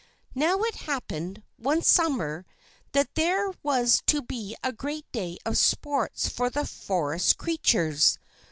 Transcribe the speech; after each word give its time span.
Now, 0.33 0.63
it 0.63 0.73
happened, 0.89 1.43
one 1.57 1.83
Summer, 1.83 2.43
that 2.93 3.13
there 3.13 3.53
was 3.61 4.01
to 4.07 4.23
be 4.23 4.55
a 4.63 4.73
great 4.73 5.05
day 5.11 5.37
of 5.45 5.59
sports 5.59 6.27
for 6.27 6.49
the 6.49 6.65
forest 6.65 7.37
creatures. 7.37 8.17